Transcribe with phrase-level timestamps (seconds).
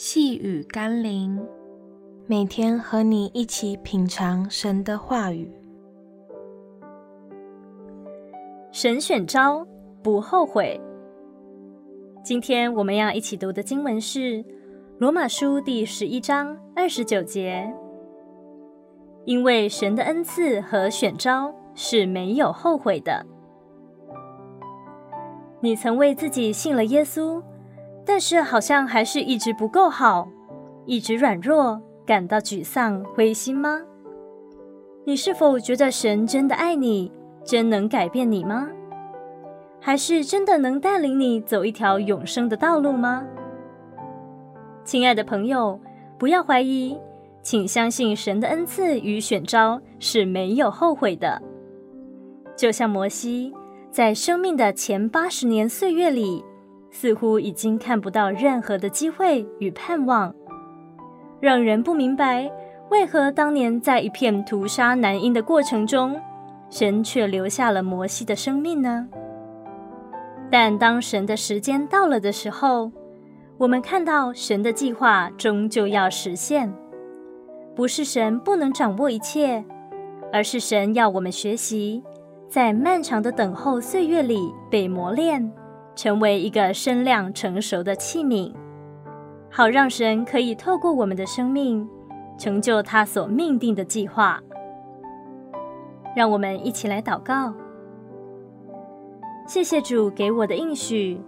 [0.00, 1.44] 细雨甘霖，
[2.28, 5.52] 每天和你一起品尝神的话语。
[8.70, 9.66] 神选召
[10.00, 10.80] 不后悔。
[12.22, 14.20] 今天我们要一起读的经文是
[14.98, 17.68] 《罗马书》第十一章二十九节。
[19.24, 23.26] 因为神的恩赐和选召是没有后悔的。
[25.60, 27.42] 你曾为自己信了耶稣，
[28.08, 30.26] 但是好像还是一直不够好，
[30.86, 33.82] 一直软弱，感到沮丧、灰心吗？
[35.04, 37.12] 你是否觉得神真的爱你，
[37.44, 38.70] 真能改变你吗？
[39.78, 43.26] 还是真的能带领你走一条永生的道路吗？
[44.84, 45.78] 亲爱的朋友，
[46.18, 46.98] 不要怀疑，
[47.42, 51.42] 请相信神的恩赐与选召是没有后悔的。
[52.56, 53.52] 就像摩西，
[53.90, 56.42] 在生命的前八十年岁月里，
[57.00, 60.34] 似乎已经看不到任何的机会与盼望，
[61.38, 62.50] 让人不明白
[62.90, 66.20] 为何当年在一片屠杀男婴的过程中，
[66.68, 69.06] 神却留下了摩西的生命呢？
[70.50, 72.90] 但当神的时间到了的时候，
[73.58, 76.74] 我们看到神的计划终究要实现，
[77.76, 79.64] 不是神不能掌握一切，
[80.32, 82.02] 而是神要我们学习，
[82.48, 85.48] 在漫长的等候岁月里被磨练。
[85.98, 88.54] 成为一个身量成熟的器皿，
[89.50, 91.84] 好让神可以透过我们的生命，
[92.38, 94.40] 成就他所命定的计划。
[96.14, 97.52] 让我们一起来祷告。
[99.44, 101.20] 谢谢主给我的应许，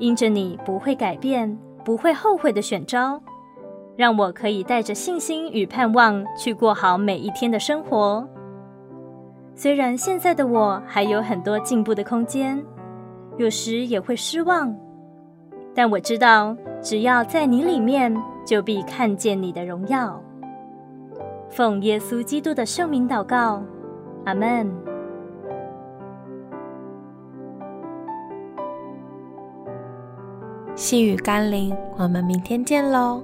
[0.00, 3.22] 因着你不会改变、不会后悔的选召，
[3.94, 8.28] 让我可以带着信心与盼望去过好每一天的生活。
[9.54, 12.60] 虽然现在的我还有很多进步的空间。
[13.38, 14.74] 有时也会失望，
[15.74, 18.14] 但我知道，只要在你里面，
[18.46, 20.18] 就必看见你的荣耀。
[21.50, 23.62] 奉耶稣基督的圣名祷告，
[24.24, 24.70] 阿门。
[30.74, 33.22] 细雨甘霖，我们明天见喽。